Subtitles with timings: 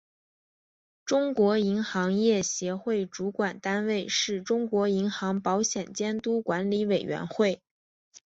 [1.05, 7.61] 中国银行业协会主管单位是中国银行保险监督管理委员会。